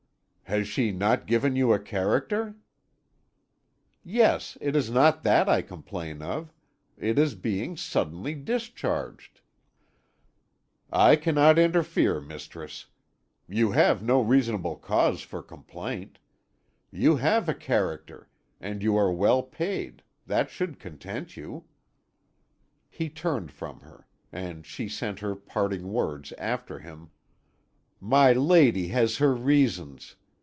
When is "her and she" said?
23.79-24.89